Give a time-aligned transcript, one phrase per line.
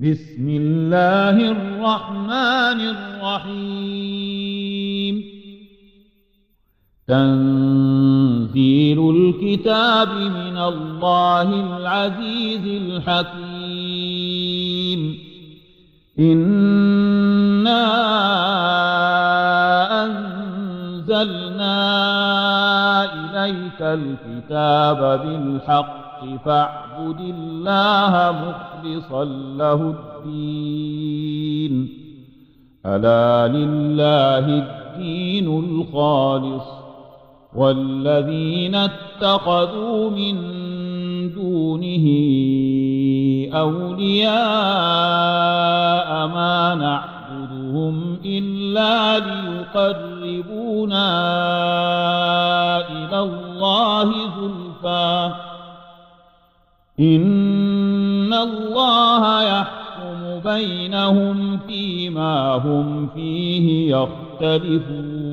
[0.00, 5.14] بسم الله الرحمن الرحيم.
[7.08, 13.40] تنزيل الكتاب من الله العزيز الحكيم.
[16.18, 17.86] إنا
[20.04, 21.76] أنزلنا
[23.14, 25.99] إليك الكتاب بالحق.
[26.44, 29.24] فاعبد الله مخلصا
[29.58, 29.94] له
[30.24, 31.88] الدين.
[32.86, 36.64] ألا لله الدين الخالص.
[37.56, 40.36] والذين اتخذوا من
[41.34, 42.06] دونه
[43.54, 44.30] أولياء
[46.26, 51.10] ما نعبدهم إلا ليقربونا
[52.90, 55.30] إلى الله زلفى.
[57.00, 65.30] إن الله يحكم بينهم فيما هم فيه يختلفون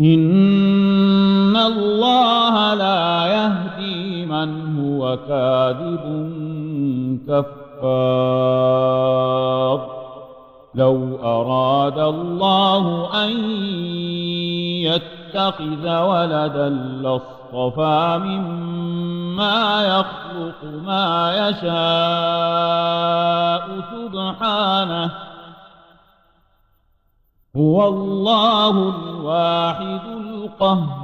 [0.00, 6.32] إن الله لا يهدي من هو كاذب
[7.28, 8.62] كفار
[10.74, 13.30] لو أراد الله أن
[14.82, 16.68] يتخذ ولدا
[17.52, 21.72] لاصطفى مما يخلق ما يشاء
[23.92, 25.12] سبحانه
[27.56, 30.00] هو الله الواحد
[30.60, 31.02] القهار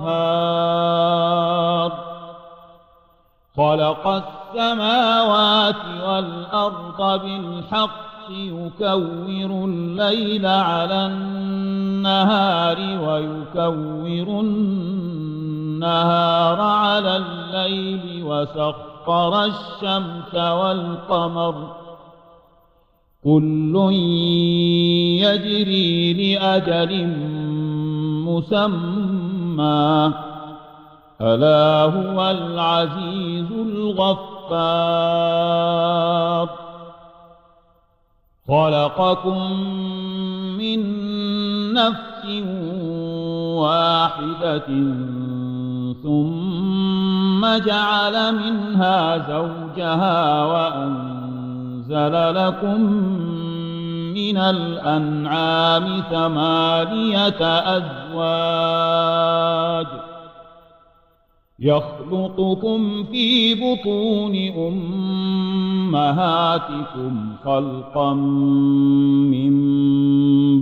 [3.56, 14.97] خلق السماوات والأرض بالحق يكور الليل على النهار ويكور النهار
[15.84, 21.76] على الليل وسخر الشمس والقمر.
[23.24, 23.92] كل
[25.22, 27.06] يجري لأجل
[28.26, 30.12] مسمى.
[31.20, 35.28] ألا هو العزيز الغفار.
[38.48, 39.62] خلقكم
[40.58, 40.80] من
[41.72, 42.24] نفس
[43.58, 44.68] واحدة
[46.02, 52.80] ثم جعل منها زوجها وأنزل لكم
[54.14, 57.42] من الأنعام ثمانية
[57.76, 59.08] أزواج
[61.60, 64.34] يخلقكم في بطون
[65.88, 68.14] أمهاتكم خلقا
[69.34, 69.52] من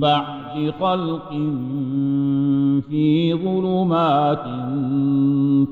[0.00, 1.32] بعد خلق
[2.80, 4.44] في ظلمات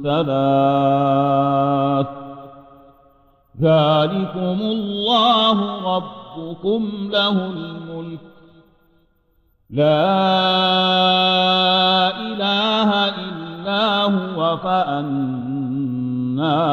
[0.05, 2.07] ثلاث
[3.61, 5.59] ذلكم الله
[5.97, 8.21] ربكم له الملك
[9.71, 10.05] لا
[12.21, 15.51] إله إلا هو فأنا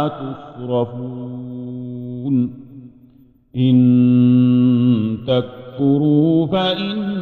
[0.08, 1.42] تصرفون
[3.56, 7.22] إن تكفروا فإن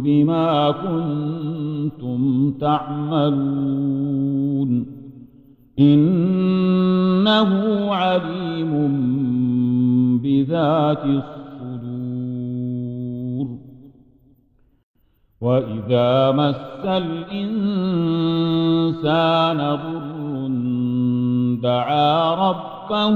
[0.00, 3.80] بما كنتم تعملون.
[5.78, 7.50] إنه
[7.94, 8.72] عليم
[10.18, 11.30] بذات الصدور.
[15.40, 17.70] وإذا مس الإنسان
[19.56, 20.10] ضر
[21.62, 23.10] دعا ربه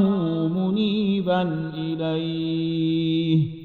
[0.49, 1.43] منيبا
[1.75, 3.64] إليه.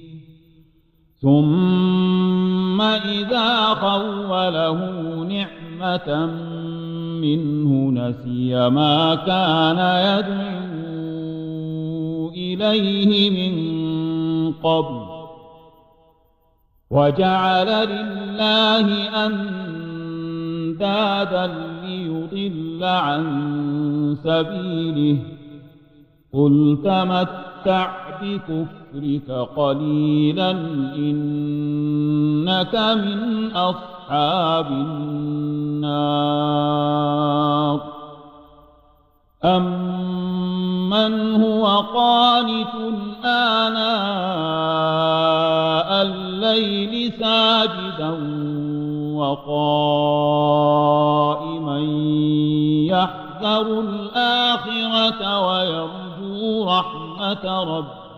[1.21, 4.74] ثم إذا خوله
[5.24, 6.25] نعمة
[7.21, 9.77] منه نسي ما كان
[10.07, 10.69] يدعو
[12.30, 13.54] إليه من
[14.54, 15.10] قبل
[16.89, 18.88] وجعل لله
[19.25, 21.45] أندادا
[21.83, 23.24] ليضل عن
[24.24, 25.18] سبيله
[26.33, 30.51] قل تمتع بكفرك قليلا
[30.95, 36.19] إنك من أصحاب النار.
[39.45, 41.13] أمن
[41.44, 42.75] هو قانت
[43.25, 43.89] آناء
[46.01, 48.12] الليل ساجدا
[49.16, 50.60] وقائما
[52.89, 57.98] يحذر الآخرة ويرجو رحمة ربه.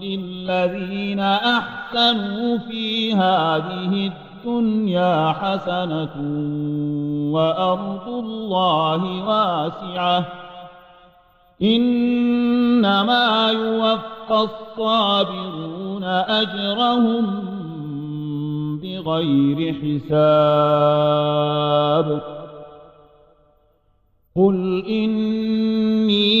[0.00, 6.16] للذين أحسنوا في هذه الدنيا حسنة
[7.32, 10.26] وأرض الله واسعة
[11.62, 17.26] إنما يوفى الصابرون أجرهم
[18.82, 20.20] بغير حساب
[24.36, 26.40] قل إني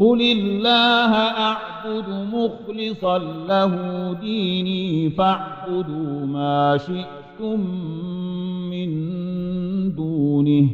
[0.00, 3.18] قل الله أعبد مخلصا
[3.48, 3.72] له
[4.20, 7.60] ديني فاعبدوا ما شئتم
[8.70, 8.90] من
[9.94, 10.68] دونه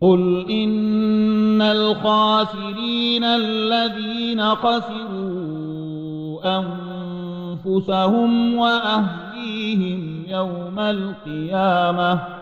[0.00, 5.78] قل إن الخاسرين الذين خسروا
[7.64, 12.41] أنفسهم وأهليهم يوم القيامة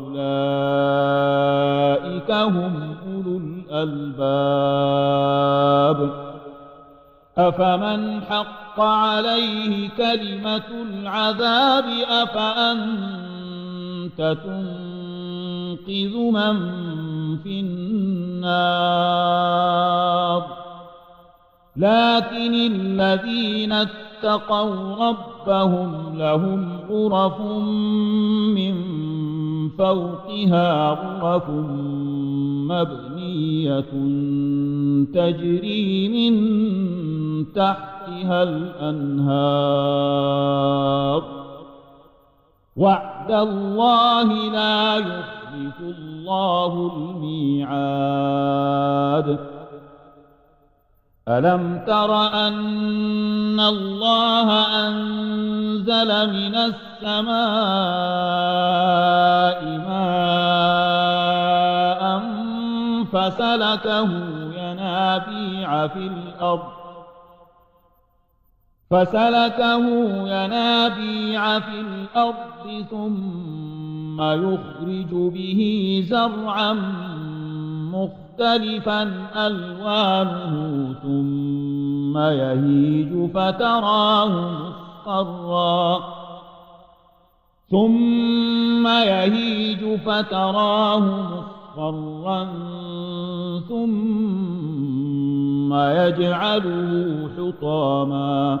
[2.31, 4.21] هم أولو الألباب.
[7.37, 11.85] أفمن حق عليه كلمة العذاب
[12.23, 16.57] أفأنت تنقذ من
[17.37, 19.01] في النار؟
[21.75, 27.41] لكن الذين اتقوا ربهم لهم غرف
[28.55, 28.75] من
[29.69, 31.49] فوقها غرف
[32.69, 33.91] مبنية
[35.13, 36.35] تجري من
[37.53, 39.81] تحتها الأنهار.
[42.75, 48.31] وعد الله لا يخلف الله الميعاد.
[51.27, 54.49] ألم تر أن الله
[54.87, 57.31] أنزل من السماء
[59.87, 61.01] ماء
[63.13, 64.09] فسلكه
[64.57, 66.71] ينابيع في الأرض
[68.91, 69.85] فسلكه
[70.27, 76.73] ينابيع في الأرض ثم يخرج به زرعا
[77.93, 79.03] مختلفا
[79.47, 84.51] ألوانه ثم يهيج فتراه
[85.07, 85.99] مصفرا.
[87.71, 91.03] ثم يهيج فتراه
[91.77, 92.47] مصفرا
[93.69, 98.59] ثم يجعله حطاما.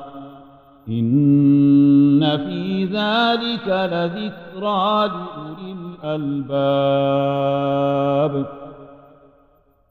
[0.89, 8.45] إن في ذلك لذكرى لأولي الألباب.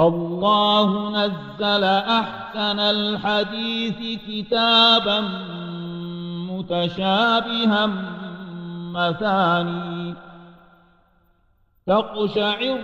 [0.00, 5.20] الله نزل أحسن الحديث كتابا
[6.50, 7.86] متشابها
[8.92, 10.14] مثاني
[11.86, 12.78] تقشعر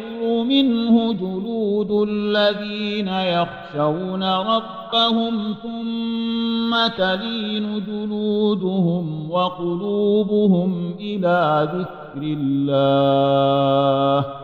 [0.44, 14.43] منه جلود الذين يخشون ربهم ثم تلين جلودهم وقلوبهم إلى ذكر الله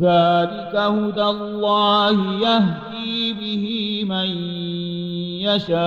[0.00, 4.26] ذلك هدى الله يهدي به من
[5.44, 5.80] يشاء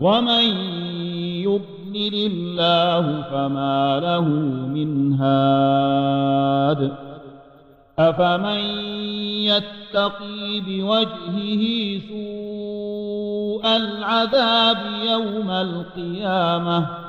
[0.00, 0.44] ومن
[1.44, 4.24] يضلل الله فما له
[4.74, 6.92] من هاد.
[7.98, 8.60] أفمن
[9.44, 17.07] يتقي بوجهه سوء العذاب يوم القيامة؟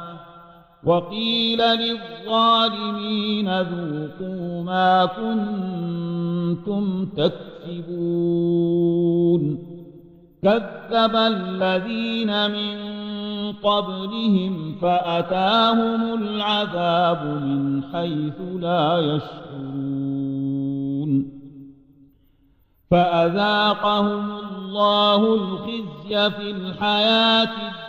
[0.83, 7.79] وقيل للظالمين ذوقوا ما كنتم تكسبون.
[10.43, 12.89] كذب الذين من
[13.53, 20.19] قبلهم فأتاهم العذاب من حيث لا يشعرون.
[22.91, 27.88] فأذاقهم الله الخزي في الحياة الدنيا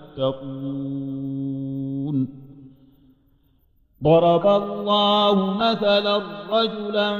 [4.03, 7.17] ضرب الله مثلا رجلا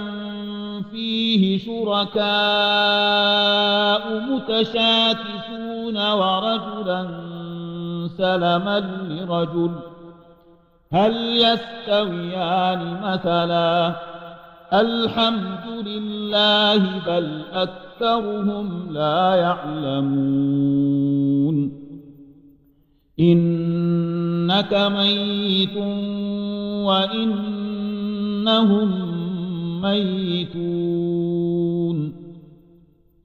[0.92, 2.22] فيه شركاء
[4.20, 7.08] متشاكسون ورجلا
[8.18, 8.80] سلما
[9.10, 9.72] لرجل.
[10.92, 13.96] هل يستويان مثلا؟
[14.74, 20.32] الحمد لله بل أكثرهم لا يعلمون.
[23.22, 25.78] إنك ميت
[26.88, 28.92] وإنهم
[29.82, 30.72] ميتون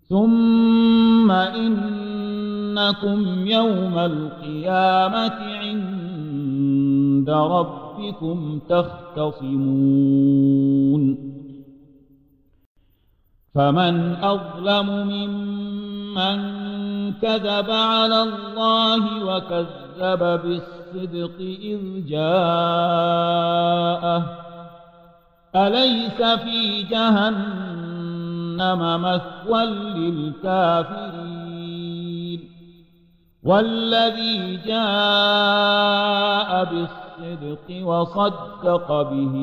[0.09, 9.67] ثم إنكم يوم القيامة عند ربكم تختصمون
[13.55, 15.86] فمن أظلم ممن
[17.23, 24.23] كذب على الله وكذب بالصدق إذ جاءه.
[25.57, 31.37] أليس في جهنم مثوى للكافرين؟
[33.43, 39.35] والذي جاء بالصدق وصدق به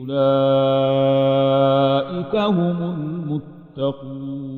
[0.00, 2.78] أولئك هم
[3.78, 4.57] المتقون.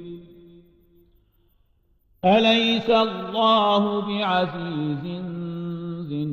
[2.25, 5.21] أليس الله بعزيز
[6.07, 6.23] ذي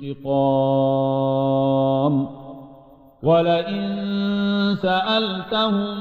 [0.00, 2.14] انتقام؟
[3.22, 6.00] ولئن سألتهم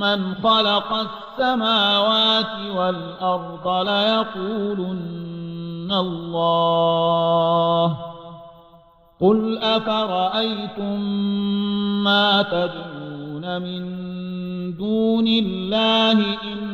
[0.00, 7.96] من خلق السماوات والأرض ليقولن الله.
[9.20, 11.00] قل أفرأيتم
[12.04, 13.84] ما تدعون من
[14.76, 16.73] دون الله إن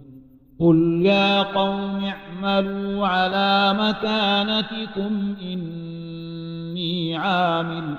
[0.61, 2.11] قل يا قوم
[2.43, 7.95] اعملوا على مكانتكم إني عامل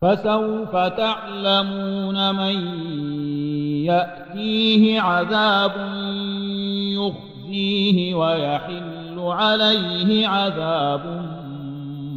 [0.00, 2.84] فسوف تعلمون من
[3.84, 5.72] يأتيه عذاب
[6.96, 11.24] يخزيه ويحل عليه عذاب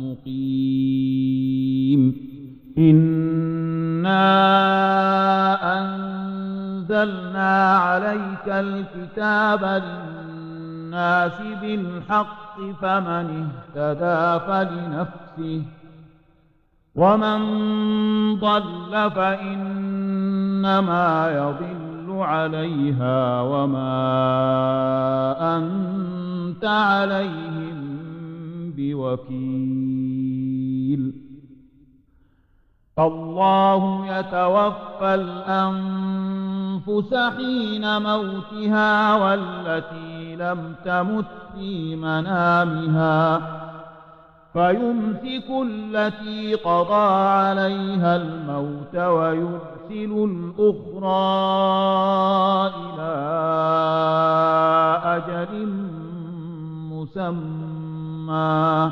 [0.01, 1.43] مقيم
[2.77, 4.24] إنا
[6.84, 15.62] أنزلنا عليك الكتاب للناس بالحق فمن اهتدى فلنفسه
[16.96, 17.40] ومن
[18.40, 23.98] ضل فإنما يضل عليها وما
[25.58, 27.94] أنت عليهم
[28.78, 30.04] بوكيل
[33.00, 35.16] الله يتوفى
[36.74, 41.25] الأنفس حين موتها والتي لم تمت
[41.56, 43.42] في منامها.
[44.53, 51.24] فيمسك التي قضى عليها الموت ويرسل الأخرى
[52.68, 53.13] إلى
[55.06, 55.68] أجل
[56.92, 58.92] مسمى.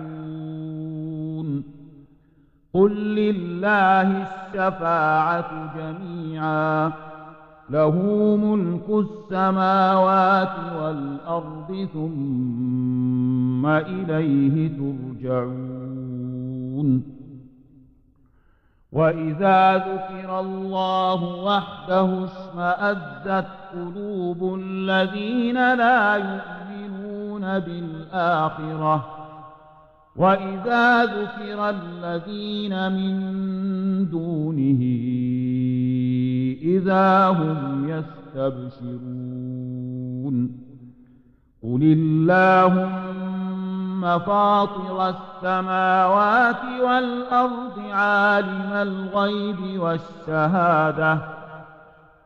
[2.73, 6.91] قل لله الشفاعة جميعا
[7.69, 7.95] له
[8.35, 16.01] ملك السماوات والأرض ثم إليه ترجعون.
[18.91, 29.20] وإذا ذكر الله وحده اشمأزت قلوب الذين لا يؤمنون بالآخرة
[30.15, 33.13] وإذا ذكر الذين من
[34.09, 34.81] دونه
[36.61, 39.31] إذا هم يستبشرون
[41.63, 43.01] قل اللهم
[44.01, 51.40] فاطر السماوات والأرض عالم الغيب والشهادة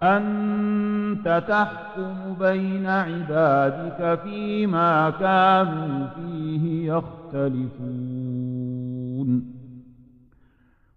[0.05, 7.95] أنت تحكم بين عبادك فيما كانوا فيه يختلفون.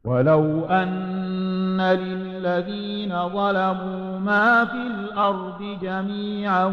[0.05, 6.73] ولو أن للذين ظلموا ما في الأرض جميعا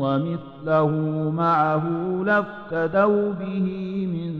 [0.00, 0.90] ومثله
[1.36, 1.84] معه
[2.26, 3.66] لافتدوا به
[4.14, 4.32] من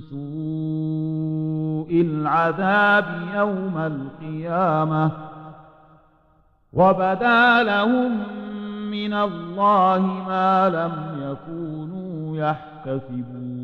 [0.00, 5.25] سوء العذاب يوم القيامة
[6.76, 8.12] وبدا لهم
[8.90, 10.92] من الله ما لم
[11.30, 13.56] يكونوا يحتسبون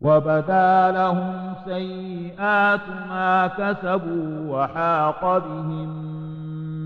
[0.00, 5.88] وبدا لهم سيئات ما كسبوا وحاق بهم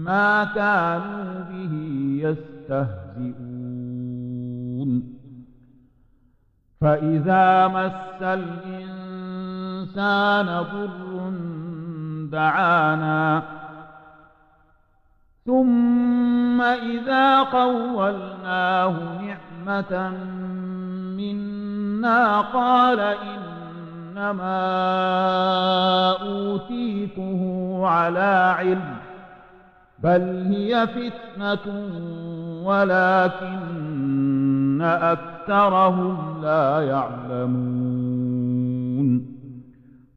[0.05, 1.75] ما كانوا به
[2.23, 3.37] يستهزئون
[6.81, 8.87] فإذا مس الإنسان
[10.47, 11.31] ضر
[12.33, 13.56] دعانا
[15.47, 20.11] ثم إذا قولناه نعمة
[21.17, 24.57] منا قال إنما
[26.23, 28.97] أوتيته على علم
[29.99, 31.67] بل هي فتنة
[32.65, 34.17] ولكن
[34.83, 38.27] أكثرهم لا يعلمون.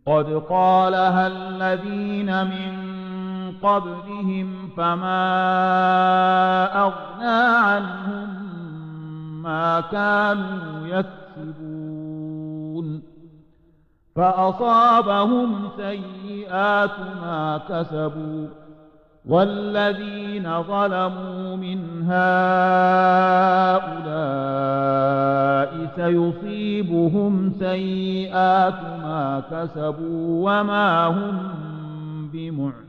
[0.06, 2.88] قد قالها الذين من
[3.63, 5.24] قبلهم فما
[6.84, 8.30] أغنى عنهم
[9.41, 13.02] ما كانوا يكسبون.
[14.15, 18.48] فأصابهم سيئات ما كسبوا.
[19.26, 22.19] والذين ظلموا من هؤلاء
[25.95, 31.38] سيصيبهم سيئات ما كسبوا وما هم
[32.34, 32.88] بمعجزين.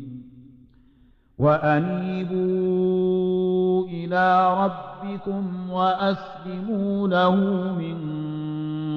[1.41, 2.37] وأنيبوا
[3.87, 7.35] إلى ربكم وأسلموا له
[7.73, 7.97] من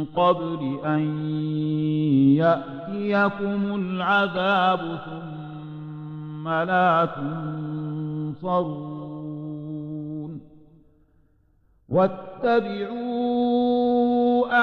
[0.05, 1.29] قبل أن
[2.37, 8.85] يأتيكم العذاب ثم لا تنصرون.
[11.89, 13.05] واتبعوا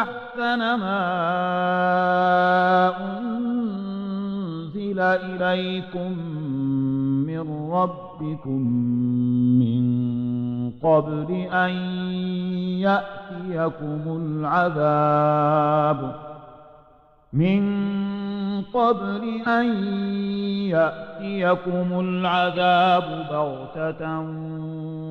[0.02, 1.02] أحسن ما
[3.18, 6.16] أنزل إليكم
[7.32, 8.62] من ربكم
[9.60, 9.82] من
[10.72, 11.72] قبل أن
[12.80, 16.16] يأتيكم العذاب
[17.34, 17.62] من
[18.62, 19.66] قبل أن
[20.70, 24.20] يأتيكم العذاب بغتة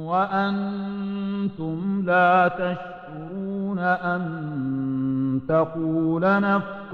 [0.07, 4.21] وأنتم لا تشعرون أن
[5.49, 6.93] تقول نفس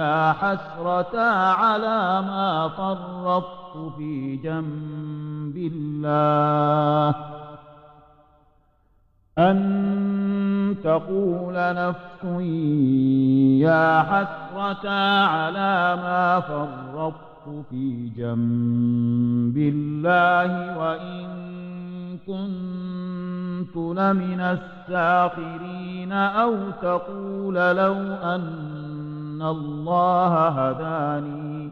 [0.00, 1.20] يا حسرة
[1.60, 7.14] على ما فرطت في جنب الله.
[9.38, 12.24] أن تقول نفس
[13.60, 14.90] يا حسرة
[15.24, 21.28] على ما فرطت في جنب الله وإن
[22.26, 27.94] كنت لمن الساخرين أو تقول لو
[28.34, 29.09] أن
[29.42, 31.70] الله هداني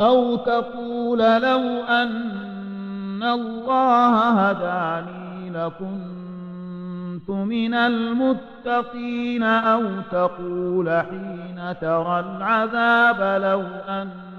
[0.00, 13.62] أو تقول لو أن الله هداني لكنت من المتقين أو تقول حين ترى العذاب لو
[13.88, 14.30] أن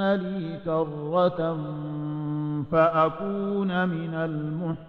[0.00, 1.58] لي كرة
[2.70, 4.88] فأكون من المحسنين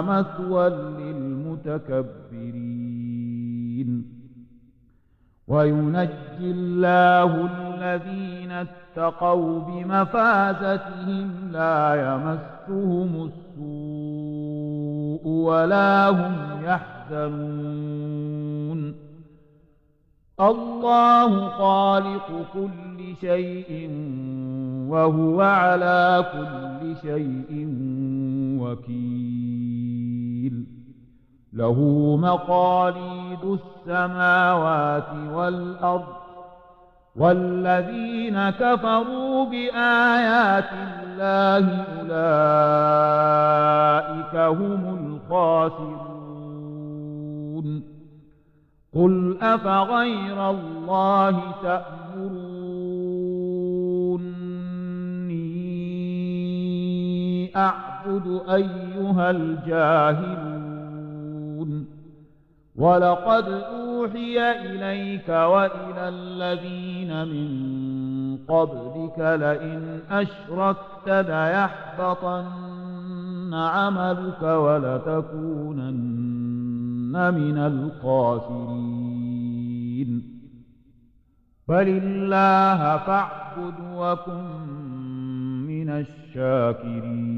[0.00, 2.08] مثوى للمتكبرين
[5.48, 17.88] وينجي الله الذين اتقوا بمفازتهم لا يمسهم السوء ولا هم يحزنون.
[20.40, 23.90] الله خالق كل شيء
[24.88, 27.68] وهو على كل شيء
[28.60, 30.66] وكيل.
[31.52, 31.78] له
[32.22, 33.44] مقاليد
[33.86, 36.04] السماوات والأرض
[37.16, 40.70] والذين كفروا بآيات
[41.02, 42.16] الله أولئك
[44.36, 46.08] هم الخاسرون.
[48.94, 52.47] قل أفغير الله تأمروني
[57.58, 60.68] أعبد أيها الجاهلون.
[62.76, 67.48] ولقد أوحي إليك وإلى الذين من
[68.36, 72.46] قبلك لئن أشركت ليحبطن
[73.54, 75.74] عملك ولتكونن
[77.34, 78.88] من الخاسرين.
[81.68, 84.66] فلله فاعبد وكن
[85.66, 87.37] من الشاكرين.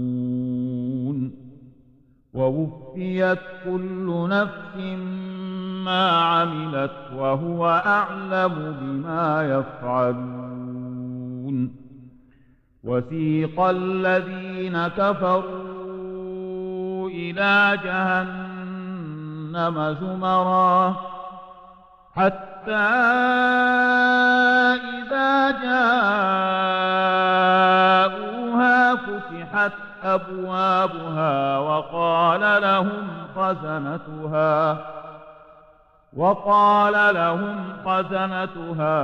[2.33, 4.75] ووفيت كل نفس
[5.85, 9.43] ما عملت وهو أعلم بما
[9.83, 10.31] يفعلون.
[12.83, 15.49] وسيق الذين كفروا
[17.09, 18.75] إلى جهنم
[20.01, 20.95] زمرا.
[22.15, 22.75] حتى
[24.75, 26.11] إذا جاءوها
[26.61, 27.30] فتحت
[30.03, 34.85] أبوابها وقال لهم خزنتها
[36.13, 38.99] وقال لهم خزنتها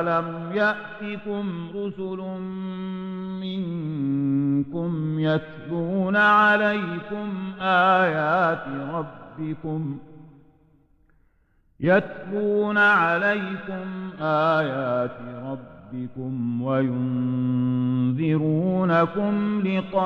[0.00, 2.18] ألم يأتكم رسل
[3.42, 10.12] منكم يتلون عليكم آيات ربكم ۖ
[11.82, 15.71] يتلون عليكم آيات ربكم؟
[16.62, 17.32] وينذرونكم
[19.66, 20.02] لقاء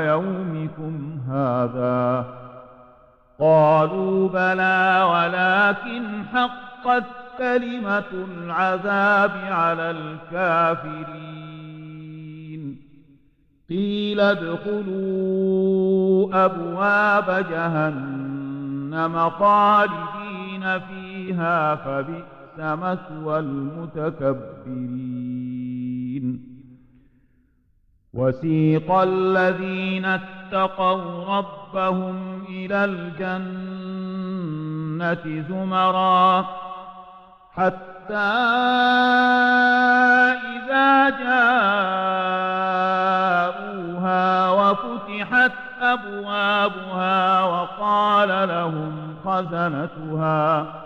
[0.00, 2.24] يومكم هذا.
[3.40, 7.04] قالوا بلى ولكن حقت
[7.38, 11.36] كلمة العذاب على الكافرين.
[13.70, 15.66] قيل ادخلوا
[16.44, 25.06] أبواب جهنم خالدين فيها فبئس مثوى المتكبرين
[28.14, 33.84] وسيق الذين اتقوا ربهم إلى الجنة
[35.48, 36.46] زمرا
[37.52, 38.14] حتى
[40.56, 41.66] إذا جاءوها
[44.50, 50.85] وفتحت أبوابها وقال لهم خزنتها.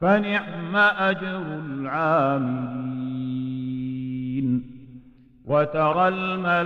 [0.00, 2.90] فنعم أجر العاملين.
[5.46, 6.60] وترى الملائكة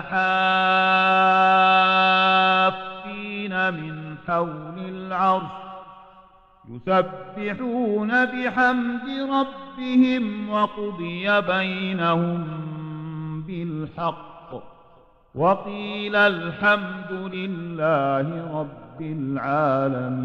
[0.00, 0.34] حافين
[3.74, 5.42] من حول العرش
[6.68, 12.44] يسبحون بحمد ربهم وقضي بينهم
[13.46, 14.29] بالحق.
[15.34, 20.20] وقيل الحمد لله رب العالمين.